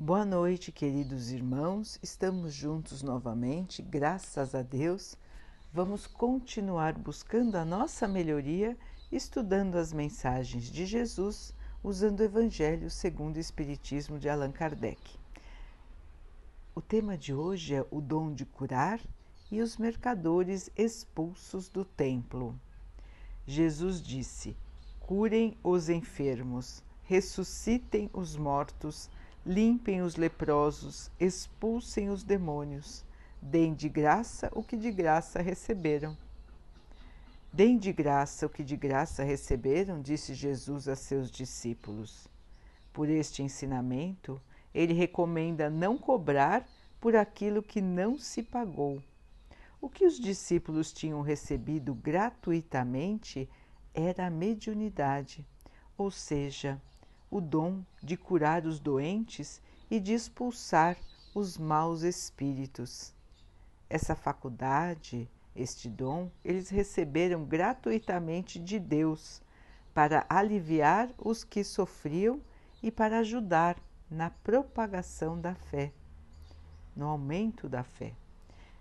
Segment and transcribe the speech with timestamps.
[0.00, 1.98] Boa noite, queridos irmãos.
[2.00, 5.16] Estamos juntos novamente, graças a Deus.
[5.72, 8.78] Vamos continuar buscando a nossa melhoria,
[9.10, 15.18] estudando as mensagens de Jesus, usando o Evangelho segundo o Espiritismo de Allan Kardec.
[16.76, 19.00] O tema de hoje é o dom de curar
[19.50, 22.54] e os mercadores expulsos do templo.
[23.44, 24.56] Jesus disse:
[25.00, 29.10] Curem os enfermos, ressuscitem os mortos,
[29.48, 33.02] limpem os leprosos, expulsem os demônios,
[33.40, 36.14] deem de graça o que de graça receberam.
[37.50, 42.28] Deem de graça o que de graça receberam, disse Jesus a seus discípulos.
[42.92, 44.38] Por este ensinamento,
[44.74, 46.68] ele recomenda não cobrar
[47.00, 49.02] por aquilo que não se pagou.
[49.80, 53.48] O que os discípulos tinham recebido gratuitamente
[53.94, 55.42] era a mediunidade,
[55.96, 56.78] ou seja,
[57.30, 59.60] o dom de curar os doentes
[59.90, 60.96] e de expulsar
[61.34, 63.14] os maus espíritos.
[63.88, 69.42] Essa faculdade, este dom, eles receberam gratuitamente de Deus
[69.92, 72.40] para aliviar os que sofriam
[72.82, 73.76] e para ajudar
[74.10, 75.92] na propagação da fé,
[76.94, 78.14] no aumento da fé.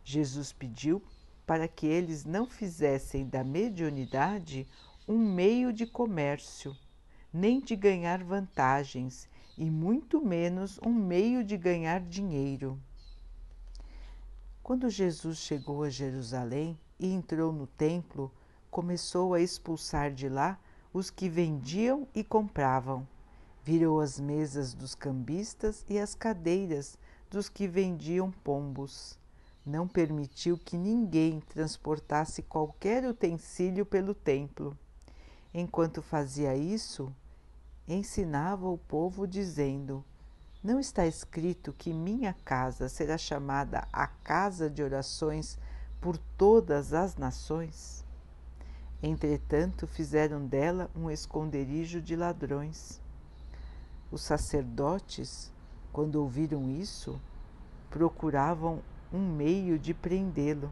[0.03, 1.02] Jesus pediu
[1.45, 4.67] para que eles não fizessem da mediunidade
[5.08, 6.75] um meio de comércio
[7.33, 12.80] nem de ganhar vantagens, e muito menos um meio de ganhar dinheiro.
[14.61, 18.31] Quando Jesus chegou a Jerusalém e entrou no templo,
[18.70, 20.59] começou a expulsar de lá
[20.94, 23.08] os que vendiam e compravam.
[23.64, 26.98] Virou as mesas dos cambistas e as cadeiras
[27.30, 29.17] dos que vendiam pombos.
[29.66, 34.78] Não permitiu que ninguém transportasse qualquer utensílio pelo templo.
[35.53, 37.13] Enquanto fazia isso,
[37.87, 40.03] ensinava o povo, dizendo:
[40.63, 45.57] Não está escrito que minha casa será chamada a casa de orações
[46.01, 48.05] por todas as nações?
[49.02, 52.99] Entretanto, fizeram dela um esconderijo de ladrões.
[54.11, 55.52] Os sacerdotes,
[55.93, 57.19] quando ouviram isso,
[57.89, 58.81] procuravam
[59.13, 60.71] um meio de prendê-lo,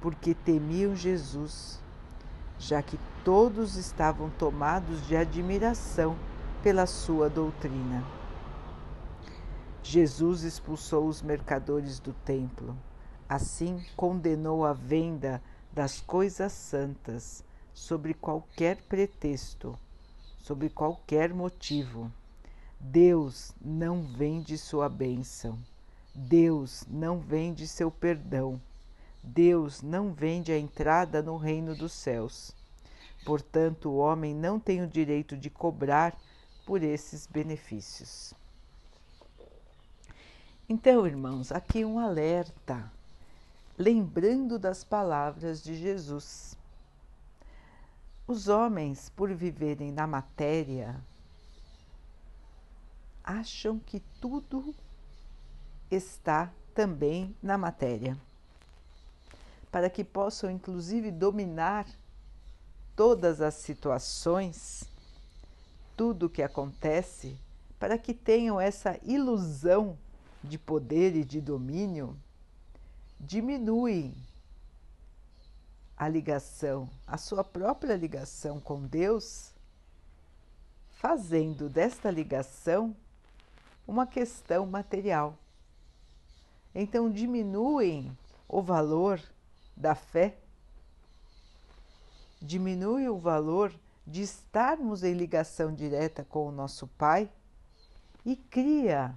[0.00, 1.80] porque temiam Jesus
[2.60, 6.14] já que todos estavam tomados de admiração
[6.62, 8.04] pela sua doutrina.
[9.82, 12.76] Jesus expulsou os mercadores do templo.
[13.26, 19.74] Assim, condenou a venda das coisas santas sobre qualquer pretexto,
[20.38, 22.12] sobre qualquer motivo.
[22.78, 25.58] Deus não vende sua bênção.
[26.14, 28.60] Deus não vende seu perdão
[29.22, 32.54] Deus não vende a entrada no reino dos céus.
[33.24, 36.16] Portanto, o homem não tem o direito de cobrar
[36.64, 38.32] por esses benefícios.
[40.68, 42.90] Então, irmãos, aqui um alerta,
[43.76, 46.56] lembrando das palavras de Jesus.
[48.26, 50.98] Os homens, por viverem na matéria,
[53.22, 54.74] acham que tudo
[55.90, 58.16] está também na matéria
[59.70, 61.86] para que possam, inclusive, dominar
[62.96, 64.84] todas as situações,
[65.96, 67.36] tudo o que acontece,
[67.78, 69.96] para que tenham essa ilusão
[70.42, 72.16] de poder e de domínio,
[73.18, 74.14] diminuem
[75.96, 79.52] a ligação, a sua própria ligação com Deus,
[80.92, 82.96] fazendo desta ligação
[83.86, 85.36] uma questão material.
[86.74, 88.16] Então diminuem
[88.48, 89.20] o valor
[89.80, 90.36] da fé,
[92.40, 93.72] diminui o valor
[94.06, 97.30] de estarmos em ligação direta com o nosso Pai
[98.24, 99.14] e cria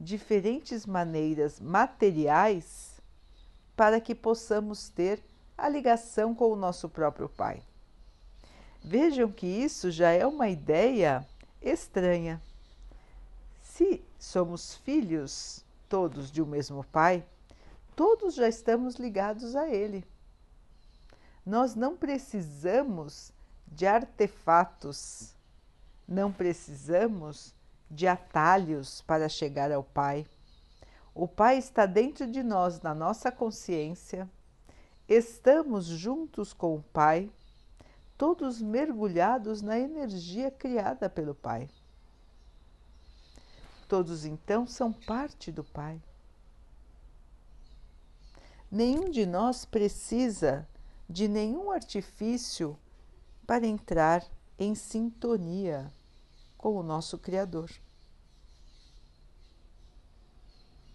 [0.00, 3.00] diferentes maneiras materiais
[3.76, 5.22] para que possamos ter
[5.56, 7.62] a ligação com o nosso próprio Pai.
[8.82, 11.26] Vejam que isso já é uma ideia
[11.60, 12.40] estranha.
[13.62, 17.24] Se somos filhos todos de um mesmo Pai,
[17.98, 20.04] todos já estamos ligados a Ele.
[21.44, 23.32] Nós não precisamos
[23.66, 25.34] de artefatos,
[26.06, 27.52] não precisamos
[27.90, 30.24] de atalhos para chegar ao Pai.
[31.12, 34.30] O Pai está dentro de nós, na nossa consciência.
[35.08, 37.28] Estamos juntos com o Pai,
[38.16, 41.68] todos mergulhados na energia criada pelo Pai.
[43.88, 46.00] Todos então são parte do Pai.
[48.70, 50.68] Nenhum de nós precisa
[51.08, 52.78] de nenhum artifício
[53.46, 54.26] para entrar
[54.58, 55.90] em sintonia
[56.58, 57.70] com o nosso Criador.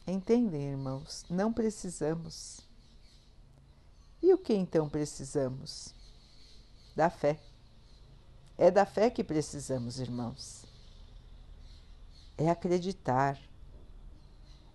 [0.06, 1.26] Entendem, irmãos?
[1.30, 2.62] Não precisamos.
[4.22, 5.96] E o que então precisamos?
[6.96, 7.40] Da fé.
[8.56, 10.66] É da fé que precisamos, irmãos.
[12.38, 13.40] É acreditar,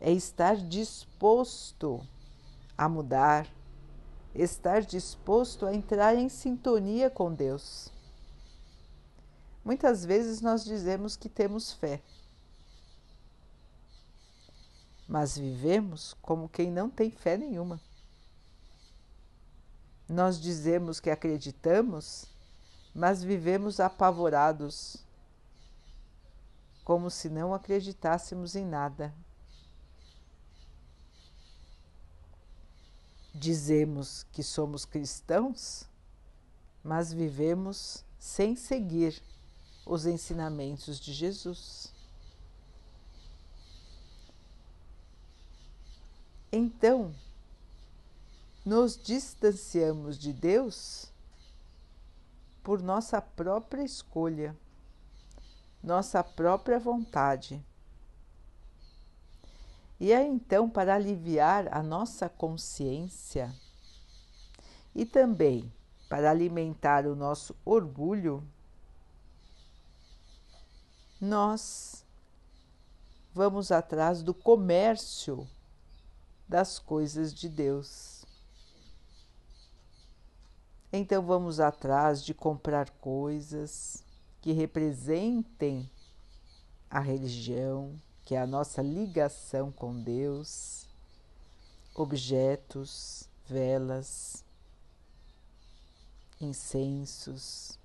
[0.01, 2.05] é estar disposto
[2.79, 3.49] a mudar,
[4.33, 7.93] estar disposto a entrar em sintonia com Deus.
[9.65, 12.01] Muitas vezes nós dizemos que temos fé,
[15.09, 17.81] mas vivemos como quem não tem fé nenhuma.
[20.09, 22.27] Nós dizemos que acreditamos,
[22.95, 25.05] mas vivemos apavorados,
[26.85, 29.13] como se não acreditássemos em nada.
[33.39, 35.85] Dizemos que somos cristãos,
[36.83, 39.23] mas vivemos sem seguir
[39.87, 41.93] os ensinamentos de Jesus.
[46.51, 47.15] Então,
[48.65, 51.13] nos distanciamos de Deus
[52.65, 54.57] por nossa própria escolha,
[55.81, 57.65] nossa própria vontade.
[60.01, 63.53] E é então para aliviar a nossa consciência
[64.95, 65.73] e também
[66.09, 68.47] para alimentar o nosso orgulho,
[71.21, 72.05] nós
[73.35, 75.49] vamos atrás do comércio
[76.49, 78.25] das coisas de Deus.
[80.93, 84.03] Então vamos atrás de comprar coisas
[84.41, 85.91] que representem
[86.89, 90.87] a religião, que é a nossa ligação com Deus,
[91.95, 94.45] objetos, velas,
[96.39, 97.79] incensos.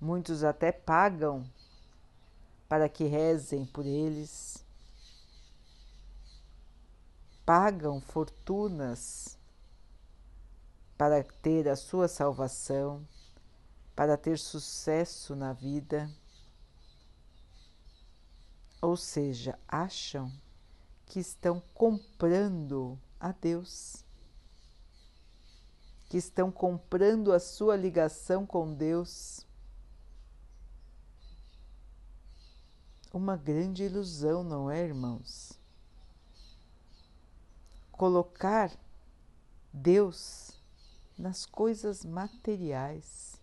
[0.00, 1.48] Muitos até pagam
[2.68, 4.64] para que rezem por eles,
[7.46, 9.38] pagam fortunas
[10.98, 13.06] para ter a sua salvação,
[13.94, 16.10] para ter sucesso na vida
[18.80, 20.32] ou seja, acham
[21.06, 24.04] que estão comprando a Deus,
[26.08, 29.46] que estão comprando a sua ligação com Deus.
[33.12, 35.58] Uma grande ilusão, não é, irmãos?
[37.90, 38.70] Colocar
[39.72, 40.52] Deus
[41.18, 43.38] nas coisas materiais.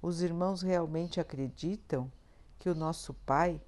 [0.00, 2.10] Os irmãos realmente acreditam
[2.62, 3.60] que o nosso Pai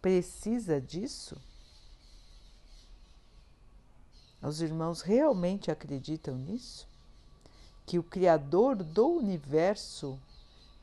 [0.00, 1.36] precisa disso?
[4.40, 6.86] Os irmãos realmente acreditam nisso?
[7.84, 10.16] Que o Criador do universo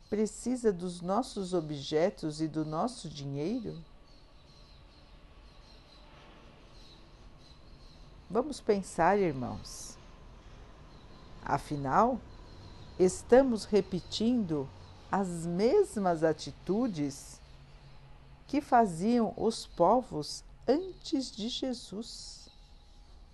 [0.10, 3.82] precisa dos nossos objetos e do nosso dinheiro?
[8.30, 9.98] Vamos pensar, irmãos.
[11.42, 12.20] Afinal,
[13.00, 14.68] estamos repetindo
[15.10, 17.42] as mesmas atitudes
[18.54, 22.48] que faziam os povos antes de Jesus.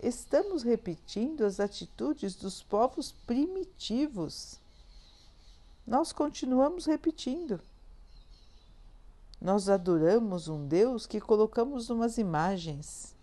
[0.01, 4.61] Estamos repetindo as atitudes dos povos primitivos.
[5.85, 7.59] Nós continuamos repetindo.
[9.41, 13.13] Nós adoramos um Deus que colocamos umas imagens.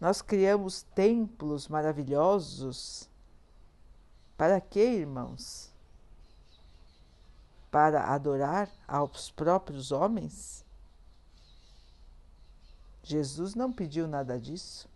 [0.00, 3.08] Nós criamos templos maravilhosos.
[4.36, 5.72] Para quê, irmãos?
[7.70, 10.64] Para adorar aos próprios homens?
[13.02, 14.88] Jesus não pediu nada disso.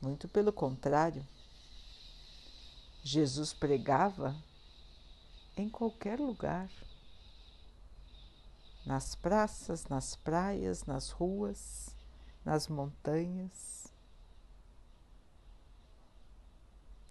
[0.00, 1.26] Muito pelo contrário.
[3.02, 4.36] Jesus pregava
[5.56, 6.70] em qualquer lugar
[8.84, 11.94] nas praças, nas praias, nas ruas,
[12.44, 13.86] nas montanhas.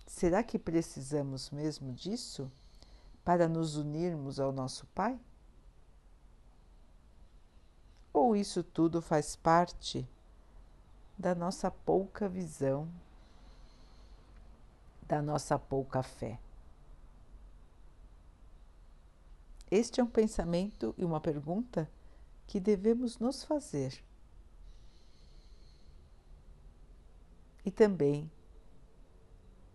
[0.06, 2.52] Será que precisamos mesmo disso?
[3.30, 5.20] Para nos unirmos ao nosso Pai?
[8.12, 10.10] Ou isso tudo faz parte
[11.16, 12.90] da nossa pouca visão,
[15.04, 16.40] da nossa pouca fé?
[19.70, 21.88] Este é um pensamento e uma pergunta
[22.48, 24.04] que devemos nos fazer.
[27.64, 28.28] E também,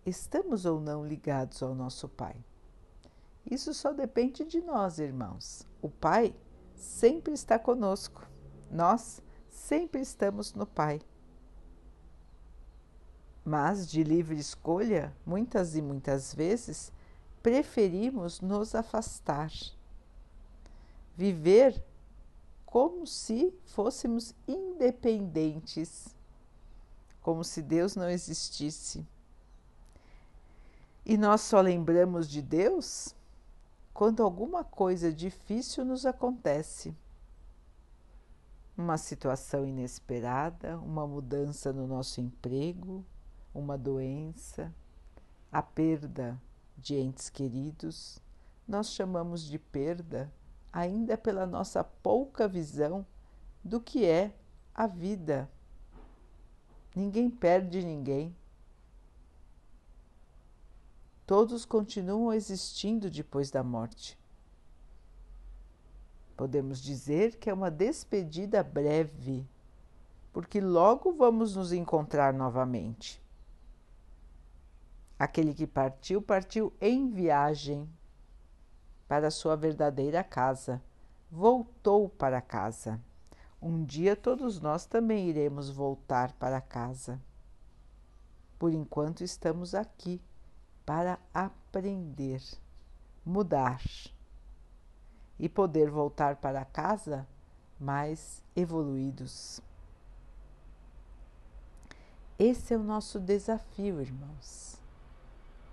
[0.05, 2.35] estamos ou não ligados ao nosso Pai?
[3.51, 5.67] Isso só depende de nós, irmãos.
[5.83, 6.35] O Pai
[6.75, 8.27] sempre está conosco.
[8.71, 11.01] Nós sempre estamos no Pai.
[13.45, 16.91] Mas, de livre escolha, muitas e muitas vezes
[17.43, 19.51] preferimos nos afastar.
[21.17, 21.83] viver
[22.67, 26.15] como se fôssemos independentes,
[27.21, 29.07] como se Deus não existisse.
[31.07, 33.15] E nós só lembramos de Deus
[33.95, 36.95] quando alguma coisa difícil nos acontece.
[38.77, 43.07] Uma situação inesperada, uma mudança no nosso emprego,
[43.55, 44.75] uma doença,
[45.53, 46.43] a perda
[46.77, 48.19] de entes queridos,
[48.67, 50.33] nós chamamos de perda
[50.73, 53.07] ainda pela nossa pouca visão
[53.63, 54.35] do que é
[54.75, 55.49] a vida.
[56.97, 58.35] Ninguém perde ninguém.
[61.27, 64.19] Todos continuam existindo depois da morte.
[66.37, 69.49] Podemos dizer que é uma despedida breve,
[70.35, 73.23] porque logo vamos nos encontrar novamente.
[75.19, 77.89] Aquele que partiu, partiu em viagem
[79.09, 80.83] para sua verdadeira casa,
[81.31, 83.01] voltou para casa.
[83.63, 87.19] Um dia todos nós também iremos voltar para casa.
[88.59, 90.21] Por enquanto estamos aqui
[90.85, 92.43] para aprender,
[93.25, 93.83] mudar
[95.39, 97.27] e poder voltar para casa
[97.79, 99.61] mais evoluídos.
[102.39, 104.79] Esse é o nosso desafio, irmãos.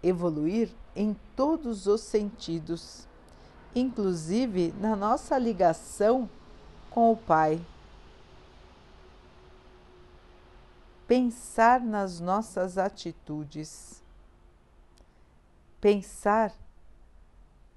[0.03, 3.07] Evoluir em todos os sentidos
[3.75, 6.29] inclusive na nossa ligação
[6.89, 7.63] com o Pai.
[11.07, 14.00] Pensar nas nossas atitudes,
[15.81, 16.53] pensar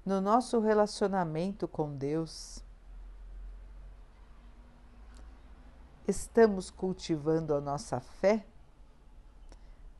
[0.05, 2.63] no nosso relacionamento com Deus.
[6.07, 8.45] Estamos cultivando a nossa fé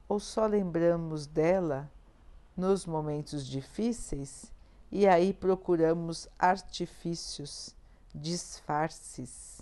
[0.07, 1.91] ou só lembramos dela
[2.55, 4.53] nos momentos difíceis
[4.91, 7.75] e aí procuramos artifícios,
[8.13, 9.61] disfarces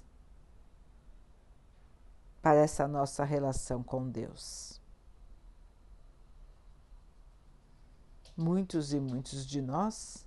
[2.41, 4.82] para essa nossa relação com Deus.
[8.35, 10.25] Muitos e muitos de nós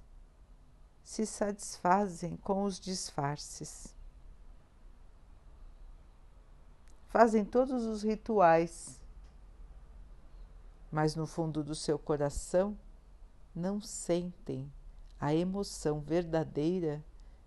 [1.02, 3.94] se satisfazem com os disfarces.
[7.08, 9.00] Fazem todos os rituais,
[10.90, 12.76] mas no fundo do seu coração
[13.54, 14.70] não sentem
[15.18, 17.02] a emoção verdadeira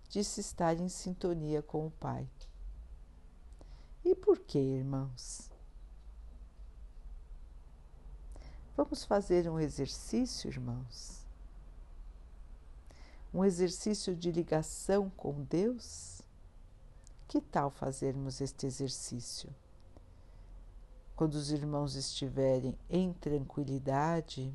[0.08, 2.28] de se estar em sintonia com o Pai.
[4.04, 5.49] E por que, irmãos?
[8.82, 11.26] Vamos fazer um exercício, irmãos?
[13.30, 16.22] Um exercício de ligação com Deus?
[17.28, 19.54] Que tal fazermos este exercício?
[21.14, 24.50] Quando os irmãos estiverem em tranquilidade,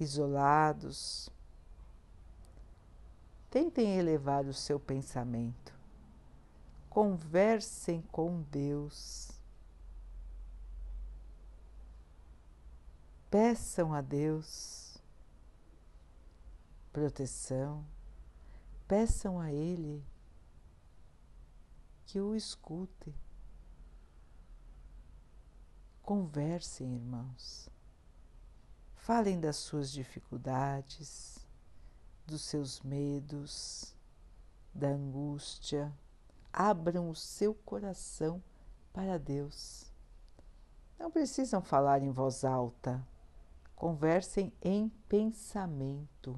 [0.00, 1.28] isolados.
[3.50, 5.74] Tentem elevar o seu pensamento.
[6.88, 9.37] Conversem com Deus.
[13.30, 14.88] Peçam a Deus
[16.92, 17.84] proteção.
[18.88, 20.02] Peçam a Ele
[22.06, 23.14] que o escute.
[26.02, 27.68] Conversem, irmãos.
[28.96, 31.38] Falem das suas dificuldades,
[32.26, 33.94] dos seus medos,
[34.74, 35.92] da angústia.
[36.52, 38.42] Abram o seu coração
[38.92, 39.92] para Deus.
[40.98, 43.06] Não precisam falar em voz alta.
[43.78, 46.36] Conversem em pensamento.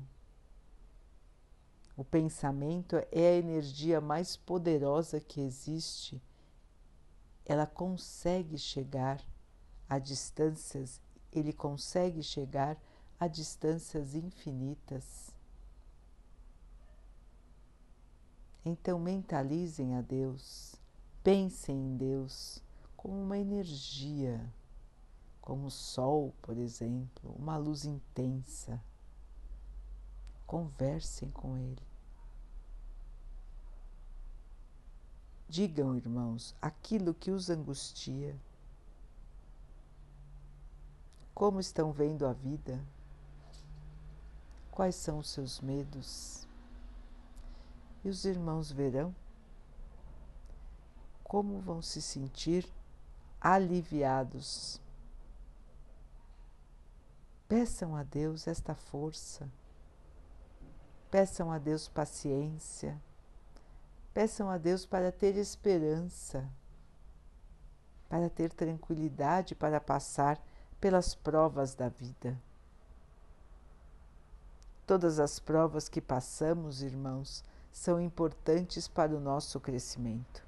[1.96, 6.22] O pensamento é a energia mais poderosa que existe.
[7.46, 9.24] Ela consegue chegar
[9.88, 11.00] a distâncias
[11.32, 12.76] ele consegue chegar
[13.18, 15.30] a distâncias infinitas.
[18.64, 20.74] Então mentalizem a Deus,
[21.22, 22.62] pensem em Deus
[22.96, 24.44] como uma energia,
[25.40, 28.82] como o sol, por exemplo, uma luz intensa.
[30.46, 31.82] Conversem com Ele.
[35.48, 38.38] Digam, irmãos, aquilo que os angustia
[41.40, 42.84] como estão vendo a vida?
[44.70, 46.46] Quais são os seus medos?
[48.04, 49.14] E os irmãos verão
[51.24, 52.70] como vão se sentir
[53.40, 54.78] aliviados.
[57.50, 59.50] Peçam a Deus esta força,
[61.10, 62.96] peçam a Deus paciência,
[64.14, 66.48] peçam a Deus para ter esperança,
[68.08, 70.40] para ter tranquilidade para passar
[70.80, 72.40] pelas provas da vida.
[74.86, 77.42] Todas as provas que passamos, irmãos,
[77.72, 80.46] são importantes para o nosso crescimento.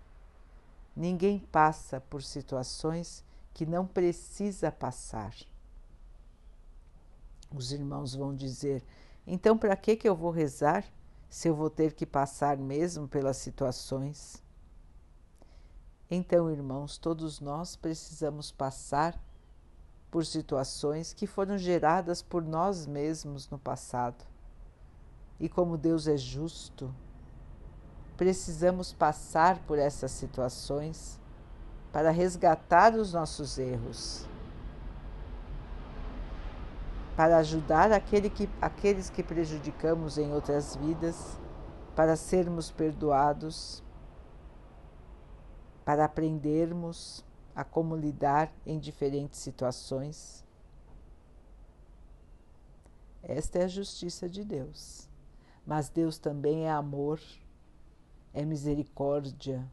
[0.94, 5.34] Ninguém passa por situações que não precisa passar.
[7.54, 8.82] Os irmãos vão dizer:
[9.26, 10.84] então, para que, que eu vou rezar
[11.28, 14.42] se eu vou ter que passar mesmo pelas situações?
[16.10, 19.18] Então, irmãos, todos nós precisamos passar
[20.10, 24.22] por situações que foram geradas por nós mesmos no passado.
[25.40, 26.94] E como Deus é justo,
[28.16, 31.18] precisamos passar por essas situações
[31.90, 34.26] para resgatar os nossos erros,
[37.16, 41.38] para ajudar aquele que, aqueles que prejudicamos em outras vidas,
[41.94, 43.82] para sermos perdoados
[45.84, 50.44] para aprendermos a como lidar em diferentes situações.
[53.22, 55.08] Esta é a justiça de Deus.
[55.66, 57.20] Mas Deus também é amor,
[58.32, 59.70] é misericórdia.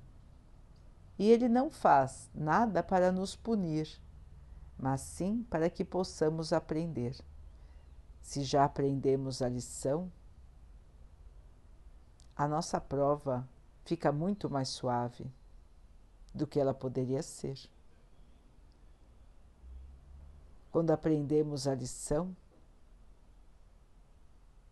[1.18, 3.90] E Ele não faz nada para nos punir,
[4.78, 7.16] mas sim para que possamos aprender.
[8.22, 10.12] Se já aprendemos a lição,
[12.36, 13.48] a nossa prova
[13.84, 15.26] fica muito mais suave
[16.34, 17.60] do que ela poderia ser.
[20.72, 22.36] Quando aprendemos a lição,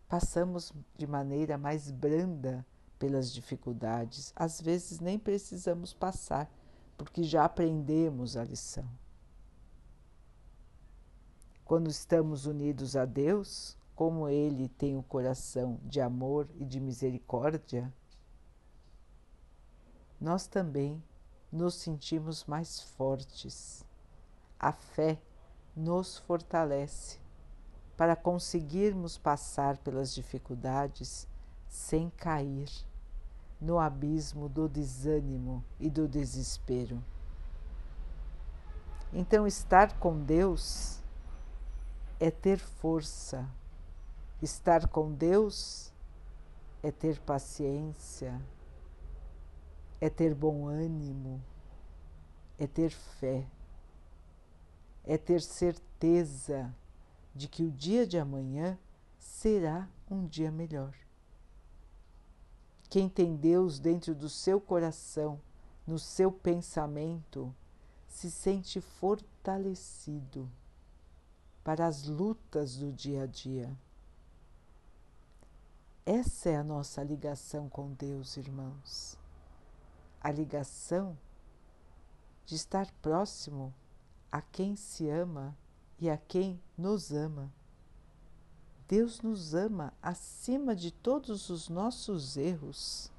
[0.08, 2.64] passamos de maneira mais branda
[2.98, 4.32] pelas dificuldades.
[4.34, 6.50] Às vezes nem precisamos passar,
[6.96, 8.88] porque já aprendemos a lição.
[11.68, 16.80] Quando estamos unidos a Deus, como Ele tem o um coração de amor e de
[16.80, 17.92] misericórdia,
[20.18, 21.04] nós também
[21.52, 23.84] nos sentimos mais fortes.
[24.58, 25.20] A fé
[25.76, 27.18] nos fortalece
[27.98, 31.28] para conseguirmos passar pelas dificuldades
[31.68, 32.70] sem cair
[33.60, 37.04] no abismo do desânimo e do desespero.
[39.12, 40.97] Então, estar com Deus
[42.20, 43.48] é ter força,
[44.42, 45.92] estar com Deus
[46.82, 48.40] é ter paciência.
[50.00, 51.42] É ter bom ânimo,
[52.56, 53.44] é ter fé,
[55.04, 56.72] é ter certeza
[57.34, 58.78] de que o dia de amanhã
[59.18, 60.94] será um dia melhor.
[62.88, 65.40] Quem tem Deus dentro do seu coração,
[65.84, 67.52] no seu pensamento,
[68.06, 70.48] se sente fortalecido
[71.68, 73.76] para as lutas do dia a dia.
[76.06, 79.18] Essa é a nossa ligação com Deus, irmãos
[80.20, 81.16] a ligação
[82.44, 83.72] de estar próximo
[84.30, 85.56] a quem se ama
[85.98, 87.52] e a quem nos ama.
[88.86, 93.10] Deus nos ama acima de todos os nossos erros.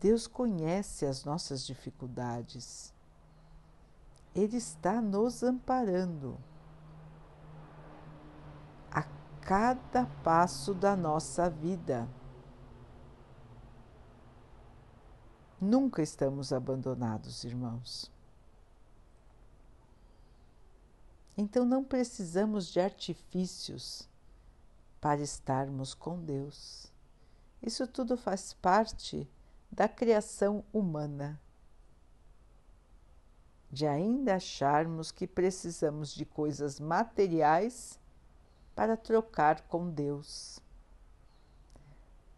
[0.00, 2.94] Deus conhece as nossas dificuldades.
[4.34, 6.38] Ele está nos amparando
[8.90, 9.02] a
[9.40, 12.08] cada passo da nossa vida.
[15.60, 18.10] Nunca estamos abandonados, irmãos.
[21.36, 24.08] Então não precisamos de artifícios
[25.00, 26.92] para estarmos com Deus.
[27.62, 29.28] Isso tudo faz parte
[29.70, 31.40] da criação humana.
[33.70, 37.98] De ainda acharmos que precisamos de coisas materiais
[38.74, 40.58] para trocar com Deus.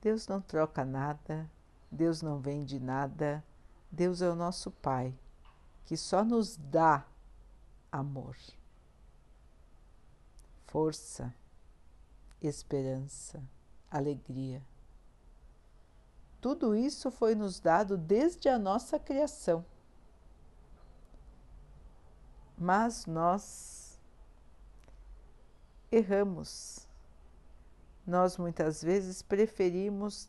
[0.01, 1.49] Deus não troca nada,
[1.91, 3.43] Deus não vem de nada,
[3.91, 5.15] Deus é o nosso Pai,
[5.85, 7.07] que só nos dá
[7.91, 8.37] amor,
[10.67, 11.33] força,
[12.41, 13.43] esperança,
[13.91, 14.63] alegria.
[16.41, 19.65] Tudo isso foi nos dado desde a nossa criação.
[22.57, 24.01] Mas nós
[25.91, 26.89] erramos.
[28.07, 30.29] Nós muitas vezes preferimos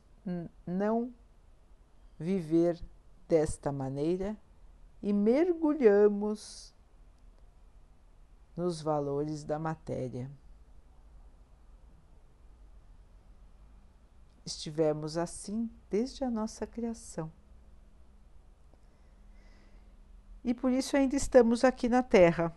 [0.66, 1.14] não
[2.20, 2.80] viver
[3.28, 4.38] desta maneira
[5.02, 6.74] e mergulhamos
[8.56, 10.30] nos valores da matéria.
[14.46, 17.32] Estivemos assim desde a nossa criação.
[20.44, 22.54] E por isso ainda estamos aqui na Terra,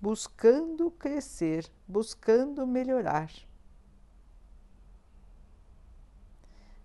[0.00, 3.30] buscando crescer, buscando melhorar.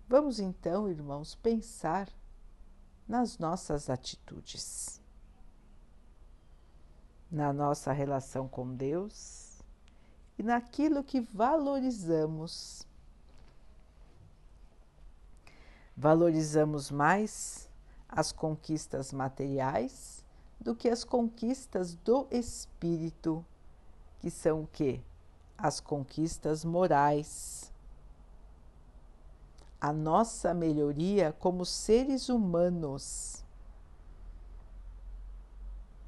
[0.08, 2.08] Vamos então, irmãos, pensar
[3.08, 5.02] nas nossas atitudes.
[7.30, 9.60] na nossa relação com Deus
[10.38, 12.86] e naquilo que valorizamos.
[15.96, 17.65] Valorizamos mais
[18.08, 20.24] as conquistas materiais
[20.60, 23.44] do que as conquistas do espírito,
[24.18, 25.00] que são o quê?
[25.56, 27.72] As conquistas morais.
[29.80, 33.44] A nossa melhoria como seres humanos.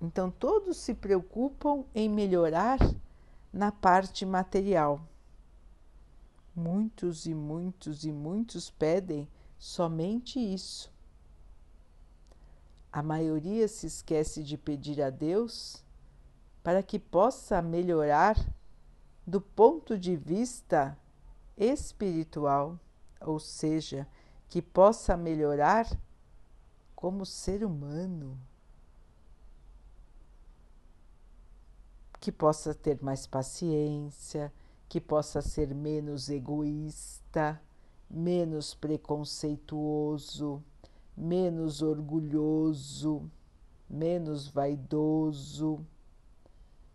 [0.00, 2.78] Então, todos se preocupam em melhorar
[3.52, 5.00] na parte material.
[6.54, 10.92] Muitos e muitos e muitos pedem somente isso.
[12.98, 15.84] A maioria se esquece de pedir a Deus
[16.64, 18.36] para que possa melhorar
[19.24, 20.98] do ponto de vista
[21.56, 22.76] espiritual,
[23.20, 24.04] ou seja,
[24.48, 25.86] que possa melhorar
[26.96, 28.36] como ser humano,
[32.18, 34.52] que possa ter mais paciência,
[34.88, 37.62] que possa ser menos egoísta,
[38.10, 40.60] menos preconceituoso
[41.18, 43.28] menos orgulhoso,
[43.90, 45.84] menos vaidoso.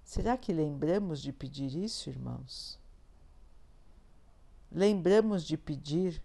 [0.04, 2.80] Será que lembramos de pedir isso, irmãos?
[4.72, 6.24] Lembramos de pedir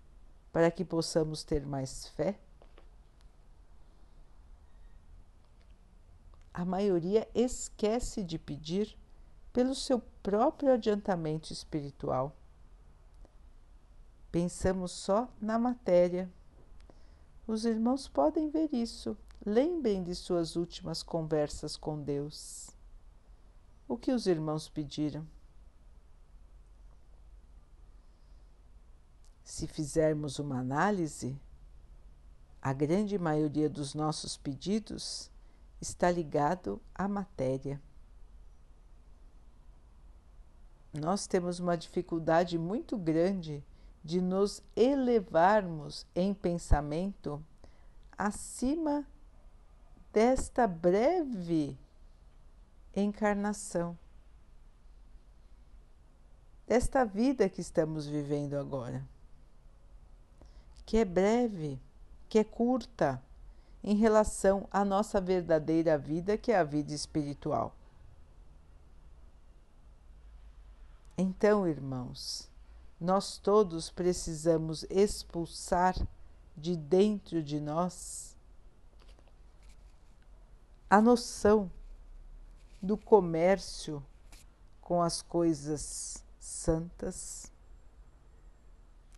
[0.52, 2.38] para que possamos ter mais fé?
[6.54, 8.96] A maioria esquece de pedir
[9.52, 12.34] pelo seu próprio adiantamento espiritual.
[14.30, 16.30] Pensamos só na matéria
[17.48, 19.16] os irmãos podem ver isso.
[19.44, 22.68] Lembrem de suas últimas conversas com Deus.
[23.88, 25.26] O que os irmãos pediram?
[29.42, 31.40] Se fizermos uma análise,
[32.60, 35.30] a grande maioria dos nossos pedidos
[35.80, 37.80] está ligado à matéria.
[40.92, 43.64] Nós temos uma dificuldade muito grande
[44.02, 47.42] de nos elevarmos em pensamento
[48.16, 49.06] acima
[50.12, 51.78] desta breve
[52.94, 53.96] encarnação,
[56.66, 59.06] desta vida que estamos vivendo agora,
[60.84, 61.80] que é breve,
[62.28, 63.22] que é curta
[63.82, 67.74] em relação à nossa verdadeira vida, que é a vida espiritual.
[71.16, 72.48] Então, irmãos,
[73.00, 75.94] nós todos precisamos expulsar
[76.56, 78.36] de dentro de nós
[80.90, 81.70] a noção
[82.82, 84.02] do comércio
[84.80, 87.52] com as coisas santas,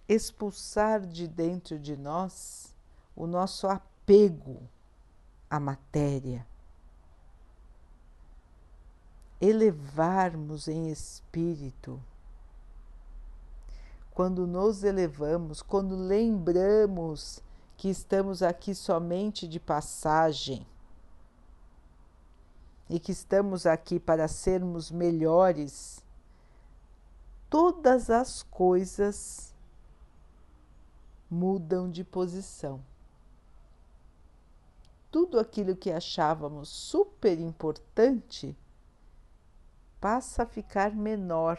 [0.09, 2.75] expulsar de dentro de nós
[3.15, 4.61] o nosso apego
[5.49, 6.47] à matéria,
[9.41, 12.03] elevarmos em espírito
[14.11, 17.43] quando nos elevamos, quando lembramos
[17.77, 20.67] que estamos aqui somente de passagem
[22.89, 26.05] e que estamos aqui para sermos melhores,
[27.49, 29.55] todas as coisas
[31.31, 32.85] mudam de posição.
[35.11, 38.57] Tudo aquilo que achávamos super importante
[40.01, 41.59] passa a ficar menor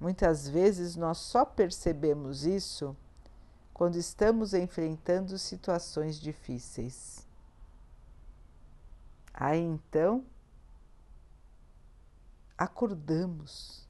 [0.00, 2.96] Muitas vezes nós só percebemos isso
[3.74, 7.26] quando estamos enfrentando situações difíceis.
[9.34, 10.24] Aí então,
[12.56, 13.86] acordamos,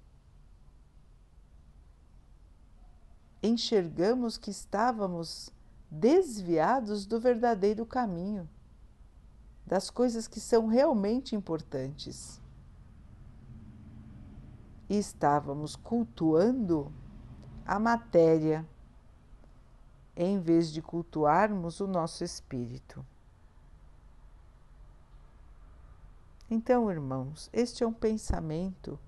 [3.41, 5.51] enxergamos que estávamos
[5.89, 8.49] desviados do verdadeiro caminho,
[9.65, 12.40] das coisas que são realmente importantes
[14.91, 16.93] e estávamos cultuando
[17.65, 18.67] a matéria
[20.17, 23.07] em vez de cultuarmos o nosso espírito.
[26.51, 28.99] Então, irmãos, este é um pensamento,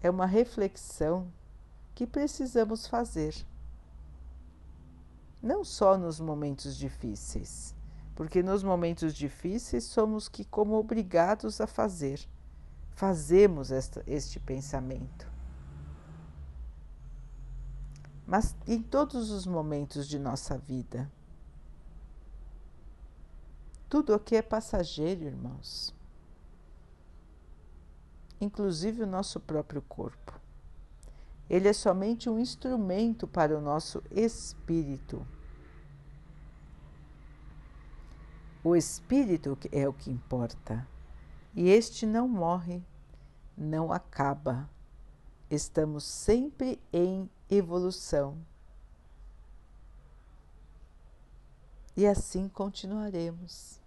[0.00, 1.30] é uma reflexão
[1.94, 3.34] que precisamos fazer.
[5.42, 7.76] Não só nos momentos difíceis,
[8.16, 12.26] porque nos momentos difíceis somos que como obrigados a fazer
[12.98, 15.30] fazemos esta, este pensamento.
[18.26, 21.08] Mas em todos os momentos de nossa vida,
[23.88, 25.94] tudo aqui é passageiro, irmãos.
[28.40, 30.32] Inclusive o nosso próprio corpo.
[31.48, 35.24] Ele é somente um instrumento para o nosso espírito.
[38.64, 40.84] O espírito é o que importa,
[41.58, 42.80] e este não morre,
[43.56, 44.70] não acaba.
[45.50, 48.38] Estamos sempre em evolução.
[51.96, 53.80] E assim continuaremos.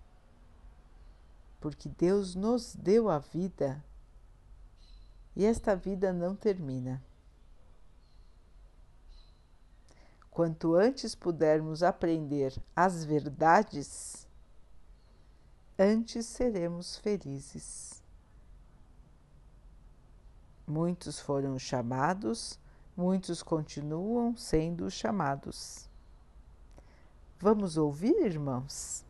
[1.61, 3.81] Porque Deus nos deu a vida
[5.33, 7.01] e esta vida não termina.
[10.29, 14.20] Quanto antes pudermos aprender as verdades,
[15.81, 18.03] antes seremos felizes.
[20.67, 22.59] Muitos foram chamados,
[22.95, 25.89] muitos continuam sendo chamados.
[27.39, 29.03] Vamos ouvir, irmãos?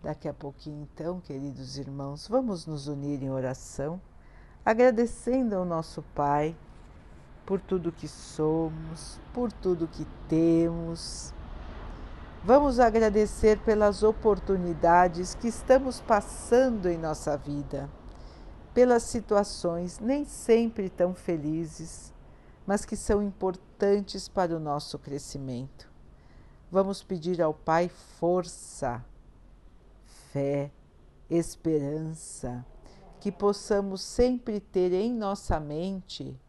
[0.00, 4.00] Daqui a pouquinho, então, queridos irmãos, vamos nos unir em oração,
[4.64, 6.56] agradecendo ao nosso Pai
[7.44, 11.34] por tudo que somos, por tudo que temos.
[12.44, 17.90] Vamos agradecer pelas oportunidades que estamos passando em nossa vida,
[18.72, 22.10] pelas situações nem sempre tão felizes
[22.70, 25.90] mas que são importantes para o nosso crescimento.
[26.70, 29.04] Vamos pedir ao Pai força,
[30.32, 30.70] fé,
[31.28, 32.64] esperança,
[33.18, 36.40] que possamos sempre ter em nossa mente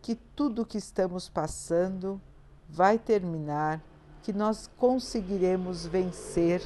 [0.00, 2.22] que tudo o que estamos passando
[2.68, 3.82] vai terminar,
[4.22, 6.62] que nós conseguiremos vencer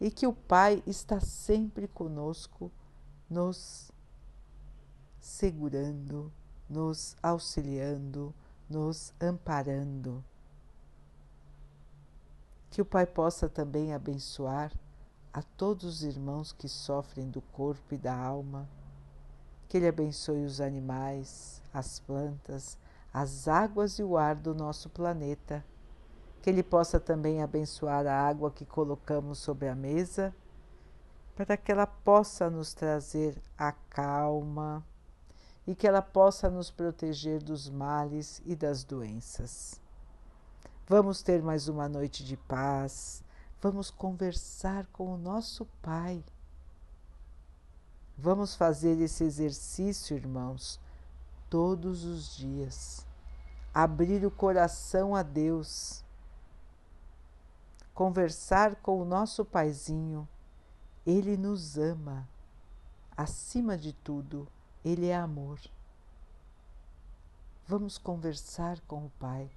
[0.00, 2.70] e que o Pai está sempre conosco,
[3.28, 3.90] nos
[5.18, 6.32] segurando,
[6.68, 8.34] nos auxiliando,
[8.68, 10.24] nos amparando.
[12.70, 14.72] Que o Pai possa também abençoar
[15.32, 18.68] a todos os irmãos que sofrem do corpo e da alma.
[19.68, 22.78] Que Ele abençoe os animais, as plantas,
[23.12, 25.64] as águas e o ar do nosso planeta.
[26.42, 30.34] Que Ele possa também abençoar a água que colocamos sobre a mesa,
[31.34, 34.84] para que ela possa nos trazer a calma,
[35.66, 39.80] e que ela possa nos proteger dos males e das doenças.
[40.86, 43.22] Vamos ter mais uma noite de paz,
[43.60, 46.24] vamos conversar com o nosso Pai.
[48.18, 50.80] Vamos fazer esse exercício, irmãos,
[51.50, 53.04] todos os dias.
[53.74, 56.04] Abrir o coração a Deus.
[57.92, 60.26] Conversar com o nosso Paizinho.
[61.04, 62.26] Ele nos ama.
[63.16, 64.48] Acima de tudo,
[64.84, 65.60] ele é amor.
[67.66, 69.50] Vamos conversar com o Pai.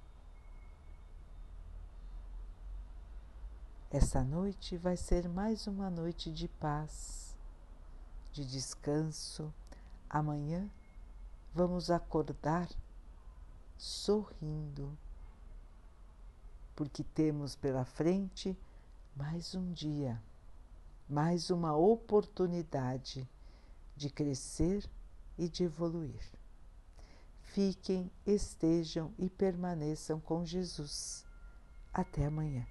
[3.90, 7.36] Essa noite vai ser mais uma noite de paz,
[8.32, 9.54] de descanso.
[10.10, 10.68] Amanhã
[11.54, 12.68] vamos acordar
[13.78, 14.98] sorrindo,
[16.74, 18.58] porque temos pela frente
[19.14, 20.20] mais um dia,
[21.08, 23.28] mais uma oportunidade
[23.96, 24.84] de crescer
[25.38, 26.28] e de evoluir.
[27.40, 31.24] Fiquem, estejam e permaneçam com Jesus.
[31.92, 32.66] Até amanhã.